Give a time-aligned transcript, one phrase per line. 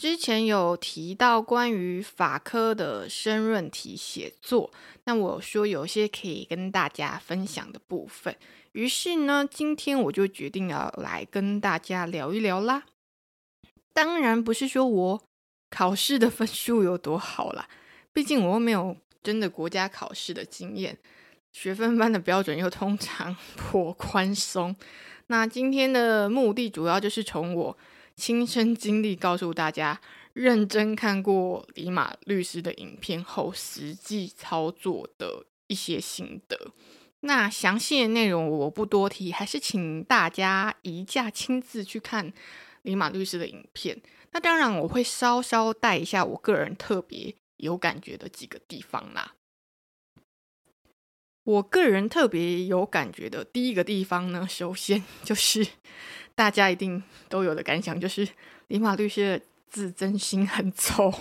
[0.00, 4.72] 之前有提到关于法科的申论题写作，
[5.04, 8.34] 那我说有些可以跟大家分享的部分，
[8.72, 12.84] 于是呢，今天我就决定要来跟大家聊一聊啦。
[13.92, 15.22] 当然不是说我
[15.68, 17.68] 考试的分数有多好啦，
[18.14, 20.96] 毕竟我又没有真的国家考试的经验，
[21.52, 24.74] 学分班的标准又通常 颇宽松。
[25.26, 27.76] 那今天的目的主要就是从我。
[28.20, 29.98] 亲身经历告诉大家，
[30.34, 36.72] 认真看过李马律师的影片后，实际操作的一些心得。
[37.20, 42.30] 那详细的内容我不多提，还是请大家移驾亲自去看
[42.82, 44.00] 李马律师的影片。
[44.32, 49.34] 那当然，我会稍稍带一下我个人特别有感觉的几个地方啦。
[51.44, 55.66] 我个人特别有感觉的第一个地方呢，首先 就是。
[56.32, 58.26] 大家一定都有的感想就是，
[58.68, 61.12] 李马律师的字真心很丑。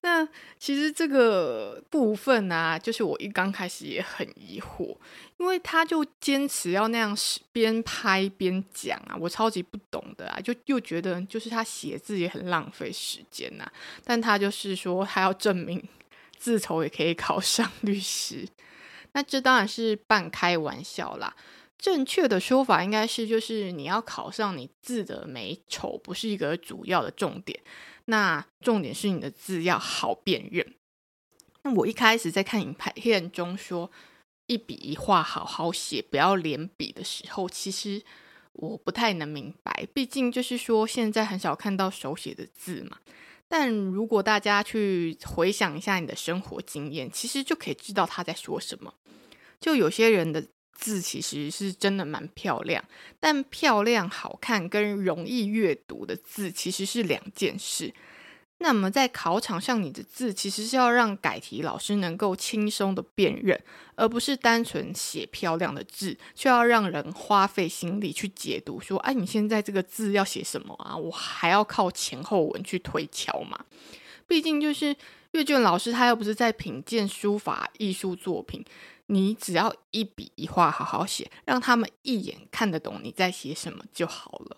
[0.00, 0.26] 那
[0.58, 4.96] 其实这个部分啊，就是我一刚开始也很疑惑，
[5.36, 7.16] 因为他就坚持要那样
[7.52, 13.70] 边拍边讲啊，我超级不懂的啊，就又觉得就是他写字也很浪费时间呐。
[14.02, 15.80] 但他就是说他要证明
[16.36, 18.48] 字丑也可以考上律师，
[19.16, 21.34] 那这当然是半开玩笑啦。
[21.78, 27.58] 正确的说法应该是，就是你要考上你字的美丑，不是一个主要的重点。
[28.04, 30.74] 那重点是你的字要好辨认。
[31.62, 33.90] 那我一开始在看影片中说
[34.48, 38.02] 一笔一画好好写，不要连笔的时候，其实
[38.52, 39.88] 我不太能明白。
[39.94, 42.98] 毕竟就是说现在很少看到手写的字嘛。
[43.48, 48.94] 但如果大家去回想一下你的生活经验，其实就可以知道他在说什么。
[49.60, 50.46] 就有些人的。
[50.78, 52.84] 字其实是真的蛮漂亮，
[53.18, 57.94] 但漂亮、好看跟容易阅读的字其实是两件事。
[58.58, 63.60] 那么在考场上，你的字其实是要让改题老师能够轻松的辨认，
[63.94, 68.80] 而不是单纯写漂亮的字，却要让人花费心力去解读。
[68.80, 70.96] 说，哎，你现在这个字要写什么啊？
[70.96, 73.62] 我还要靠前后文去推敲嘛。
[74.26, 74.96] 毕竟就是
[75.32, 78.64] 阅卷老师，他又不是在品鉴书法艺术作品。
[79.08, 84.56] 你只要一笔一画好好写，让他们一眼看得懂你在写什么就好了。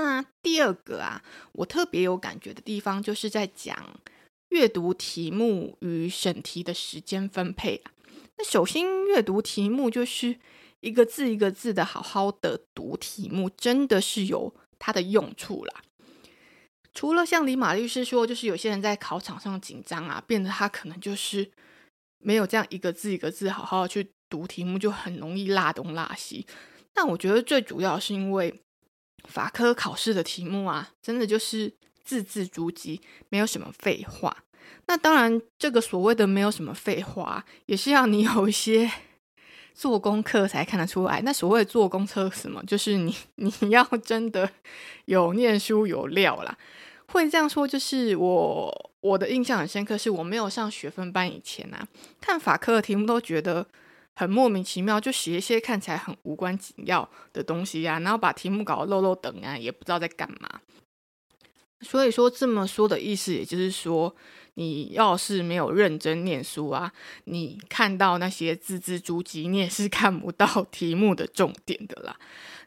[0.00, 1.22] 那第二个啊，
[1.52, 4.00] 我特别有感觉的地方，就是在讲
[4.48, 7.92] 阅读题目与审题的时间分配啊。
[8.36, 10.38] 那首先，阅读题目就是
[10.80, 15.82] 一个字一个字的好好的读题目，真的是有它的用处啦。
[16.94, 21.50] 除了像李马律师说，就是有些人在考场上紧张啊，变得他可能就是。
[22.24, 26.46] 没有这样一个字一个字好好去读题目，就很容易落东落西。
[26.94, 28.62] 但我觉得最主要是因为
[29.28, 31.72] 法科考试的题目啊，真的就是
[32.04, 34.36] 字字珠玑，没有什么废话。
[34.86, 38.90] 那当然，这个所谓的没有什么废话，也是要你有一些
[39.74, 41.20] 做功课才看得出来。
[41.22, 44.50] 那所谓做功课什么，就是你 你要真的
[45.06, 46.56] 有念书有料啦。
[47.06, 51.86] 会这样说，就是我我的印象很深刻，是我没有上学分班以前啊，
[52.20, 53.66] 看法科的题目都觉得
[54.14, 60.60] 很莫名其妙，就写一些看起来很无关紧要的东西呀、啊，然后把题目搞得漏漏等啊，也不知道在干嘛。
[61.80, 64.14] 所以说这么说的意思，也就是说，
[64.54, 66.92] 你要是没有认真念书啊，
[67.24, 72.16] 你看到那些字字珠玑，你也是看不到题目的重点的啦。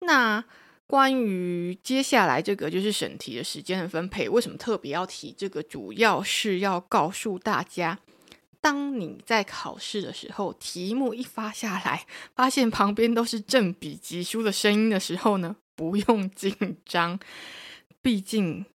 [0.00, 0.44] 那。
[0.90, 5.62] 关于接下来这个就是审题的时间的分配，为什么特别要提这个？
[5.62, 7.96] 主要是要告诉大家，
[8.60, 17.18] 当你在考试的时候，题目一发下来，发现旁边都是正笔疾书的声音的时候呢，不用紧张。
[18.02, 18.66] 毕竟，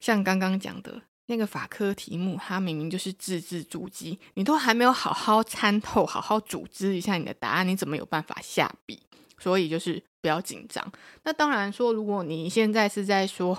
[0.00, 9.02] 像刚刚讲的那个法科题目，它明明就是字字珠玑，你都还没有好好参透、好好组织一下你的答案，你怎么有办法下笔？
[9.38, 10.02] 所以就是。
[10.22, 10.92] 不要紧张。
[11.22, 13.58] 那当然说，如果你现在是在说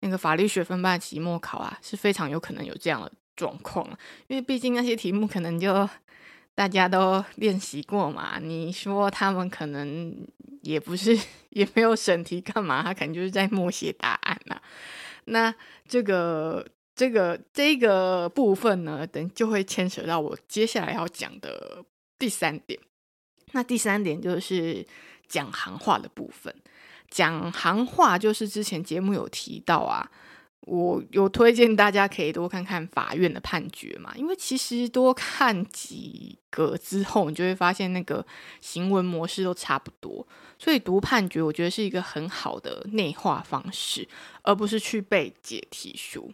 [0.00, 3.86] 那个法律学分班期末考啊，是非常有可能有这样的状况，
[4.26, 5.88] 因为毕竟那些题目可能就
[6.54, 8.38] 大家都练习过嘛。
[8.38, 10.14] 你说他们可能
[10.62, 11.18] 也不是，
[11.50, 14.60] 也没有审题干嘛，他可能就是在默写答案呐。
[15.26, 15.54] 那
[15.88, 21.84] 这个这个这个部分呢，等就会牵扯到我接下来要讲的。
[22.16, 22.78] 第三点。
[23.52, 24.86] 那第三点就是
[25.28, 26.54] 讲行话的部分。
[27.10, 30.08] 讲行话就是之前节目有提到啊。
[30.66, 38.24] 我有推荐大家可以多看看法院的判决嘛，因为其实多看几个之后，你就会发现那个
[38.60, 40.26] 行文模式都差不多，
[40.58, 44.08] 所以读判决我觉得是一个很好的内化方式，
[44.42, 46.32] 而不是去背解题书。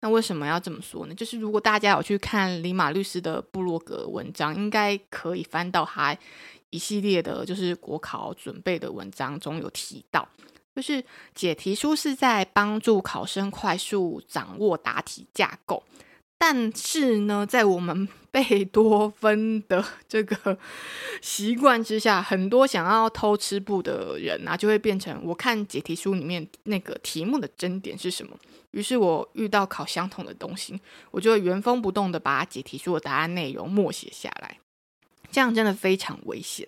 [0.00, 1.14] 那为什么要这么说呢？
[1.14, 6.14] 就是如果大家有去看李马律师的部落格文章，应该可以翻到他
[6.70, 10.28] 一系列的，就是国考准备的文章中有提到。
[10.74, 11.04] 就是
[11.34, 15.82] 解题书是在帮助考生快速掌握答题架构，
[16.38, 20.58] 但是呢，在我们 贝多芬的 这个
[21.20, 28.34] 习惯之下，很多想要偷吃布的人啊，就会变成我看解题书里面那个题目的争点是什么，
[28.70, 30.80] 于是我遇到考相同的东西，
[31.10, 34.58] 我就会原封不动的把解题书的答案内容默写下来，
[35.30, 36.66] 这样真的非常危险。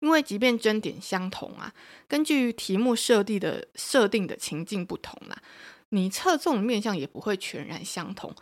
[0.00, 1.72] 因为即便争点相同啊，
[2.06, 5.42] 根据题目设定的设定的情境不同啦，
[5.88, 8.34] 你侧重面向也不会全然相同，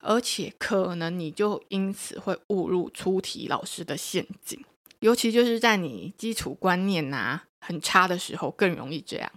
[0.00, 4.64] 而且可能你就因此会误入出题老师的陷阱，
[5.00, 9.30] 尤其就是在你基础观念啊很差的时候，更容易这样。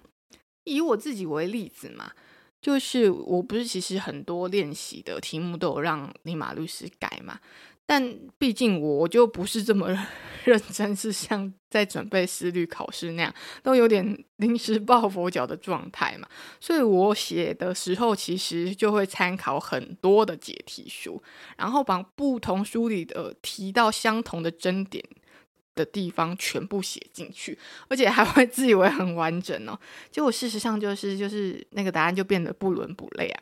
[0.63, 2.11] 以我自己为例子嘛，
[2.61, 7.39] 就是我不是其实很多练习的题目都有让李马律师改嘛。
[7.89, 9.87] 但毕竟我就不是这么
[10.45, 13.33] 认真，是像在准备思律考试那样，
[13.63, 16.27] 都有点临时抱佛脚的状态嘛。
[16.59, 21.19] 所以我写的时候，其实就会参考很多的解题书，
[21.57, 25.03] 然后把不同书里的提到相同的争点
[25.73, 27.57] 的地方全部写进去，
[27.87, 29.79] 而且还会自以为很完整哦。
[30.11, 33.41] 结果事实上就是，就是那个答案就变得不伦不类啊。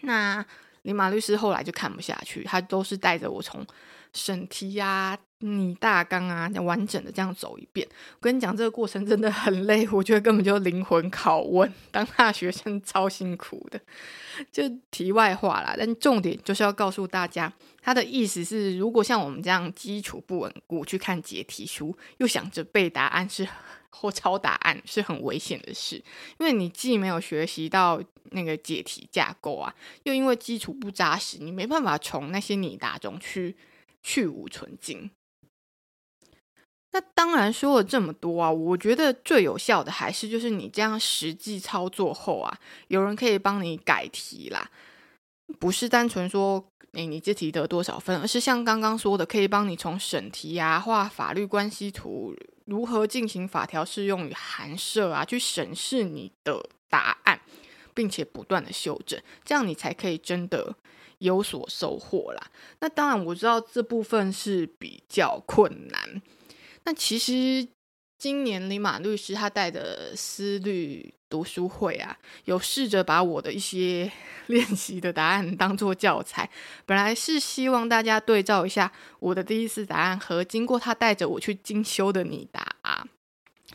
[0.00, 0.46] 那。
[0.86, 3.66] 李马律师后来就看不下去，他都是带着我从
[4.12, 7.84] 审题呀、拟大纲啊，完整的这样走一遍。
[8.14, 13.80] 我跟你讲，这个过程真的很累，我觉得根本就灵魂拷问，当大学生超辛苦的。
[14.52, 14.62] 就
[14.92, 17.52] 题外话啦，但重点就是要告诉大家，
[17.82, 23.46] 他的意思是，如果像我们这样基础不稳固去看解题书，又想着背答案是。
[23.98, 25.96] 或抄答案是很危险的事，
[26.38, 28.02] 因为你既没有学习到
[28.32, 33.56] 那个解题架构啊，又因为基础不扎实，你没办法从那些拟答中去
[34.02, 35.10] 去芜存菁。
[36.92, 42.58] 那当然说了这么多啊，我觉得最有效的还是就是你这样实际操作后啊，
[42.88, 44.70] 有人可以帮你改题啦，
[45.58, 46.64] 不是单纯说。
[46.96, 48.18] 诶、你这题得多少分？
[48.20, 52.34] 而是像刚刚说的，可以帮你从审题啊、画法律关系图、
[52.64, 57.38] 如何进行法条适用与函涉啊，去审视你的答案，
[57.92, 60.74] 并且不断的修正，这样你才可以真的
[61.18, 62.50] 有所收获啦。
[62.80, 66.22] 那当然，我知道这部分是比较困难。
[66.84, 67.68] 那其实。
[68.18, 72.16] 今年李马律师他带的思律读书会啊，
[72.46, 74.10] 有试着把我的一些
[74.48, 76.48] 练习的答案当做教材。
[76.86, 83.06] 本来是希望大家对照一下我的第一次答案和经过他带着我去精修的你答啊，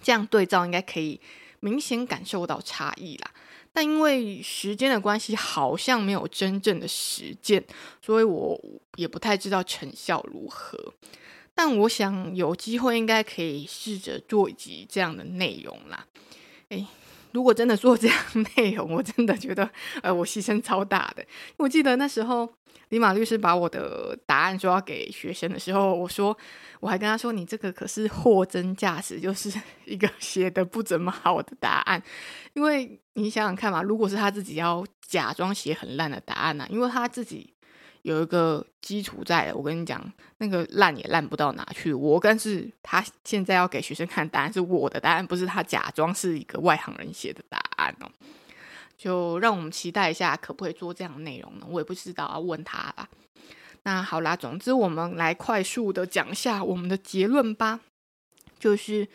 [0.02, 1.22] 这样对照应该可以
[1.60, 3.32] 明显感受到差异啦。
[3.72, 7.64] 但因为时间的关系，好像没有真正的实践，
[8.02, 8.60] 所以我
[8.96, 10.94] 也不太知道成效如何。
[11.64, 16.08] 但我想有机会应该可以试着做一集这样的内容啦。
[16.70, 16.88] 诶，
[17.34, 18.18] 如果真的做这样
[18.56, 19.70] 内容，我真的觉得，
[20.02, 21.24] 呃，我牺牲超大的。
[21.58, 22.52] 我记得那时候
[22.90, 26.36] 李马律师把我的答案说要给学生的时候，我说
[26.80, 29.54] 我还跟他说：“你这个可是货真价实，就是
[29.86, 32.02] 一个写的不怎么好的答案。”
[32.54, 37.54] 因为你想想看嘛，如果是他自己要假装写很烂的答案呢、因为他自己。
[38.04, 40.02] 有一个基础在的，我跟你讲，
[40.38, 41.94] 那个烂也烂不到哪去。
[41.94, 48.12] 我但是他现在要给学生看答案是我的答案，不是他假装是一个外行人写的答案哦。
[48.98, 51.66] 就让我们期待一下，可不可以做这样的内容呢？
[51.70, 53.08] 我也不知道，要问他吧。
[53.84, 57.82] 那好啦，总之我们来快速的讲一下我们的结论吧。
[58.60, 59.08] 就是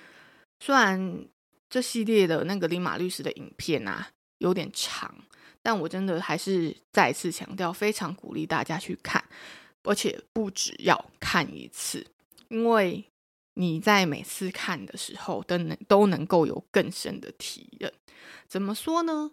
[0.59, 1.25] 虽然
[1.69, 5.15] 这系列的那个林马律师的影片啊有点长。
[5.67, 9.21] 但我真的还是再次强调，非常鼓励大家去看，
[9.83, 12.07] 而且不只要看一次，
[12.47, 13.05] 因为
[13.55, 17.93] 你在每次看的时候都能都能够有更深的体验。
[18.47, 19.33] 怎么说呢？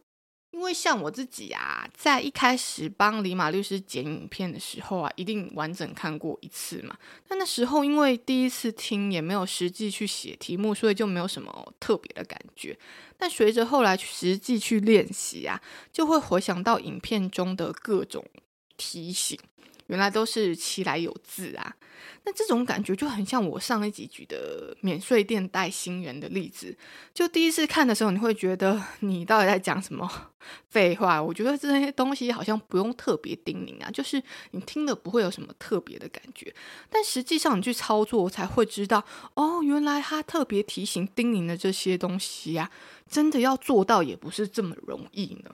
[0.53, 6.95] 因为像我自己啊，在一开始帮李马律师剪影片的时候啊，一定完整看过一次嘛。
[7.27, 12.77] 但那时候因为第一次听，也没有实际去写题目，所以就没有什么特别的感觉。
[13.17, 15.59] 但随着后来实际去练习啊，
[15.91, 18.23] 就会回想到影片中的各种
[18.77, 19.37] 提醒，
[19.87, 21.75] 原来都是其来有自啊。
[22.25, 26.75] 那这种感觉就很像我上一集举的免税店带新人的例子。
[27.13, 30.09] 就第一次看的时候，你会觉得你到底在讲什么
[30.69, 31.21] 废话？
[31.21, 34.21] 我觉得这些东西好像不用特别叮咛啊，就是
[34.51, 36.53] 你听了不会有什么特别的感觉。
[36.89, 42.71] 但实际上你去操作才会知道，哦，原来他特别提醒叮咛的这些东西啊，
[43.09, 45.51] 真的要做到也不是这么容易呢。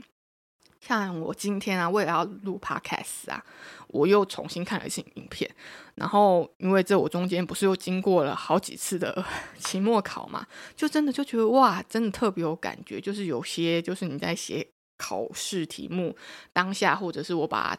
[0.79, 3.43] 像我今天啊，为了要录 podcast 啊，
[3.89, 5.49] 我又重新看了一次影片。
[5.95, 9.23] 然后，因为这我中间不是又经过了好几次的
[9.59, 13.01] 期末考嘛，就真的就觉得哇，真的特别有感觉。
[13.01, 14.65] 就是有些就是你在写
[14.97, 16.15] 考试题目
[16.53, 17.77] 当下，或者是我把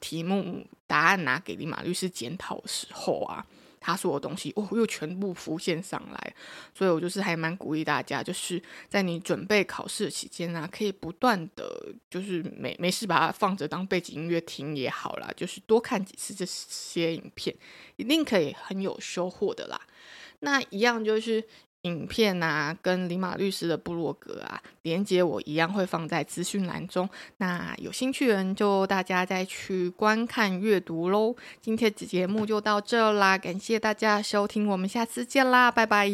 [0.00, 3.46] 题目答案拿给李马律师检讨的时候啊。
[3.80, 6.34] 他说的东西哦，又全部浮现上来，
[6.74, 17.54] 所以我就是还蛮鼓励大家，就是在你准备考试的期间、啊，可以不断的，就是没没事把它放着当背景音乐听也好啦，就是多看几次这些影片，
[17.96, 19.80] 一定可以很有收获的啦。
[20.40, 21.44] 那一样就是。
[21.82, 27.08] 影片啊，跟李马律师的部落格啊，连接我一样会放在资讯栏中。
[27.36, 31.34] 那有兴趣的人就大家再去观看阅读喽。
[31.60, 36.08] 今天的节目就到这啦，感谢大家收听，我们下次见啦，拜拜。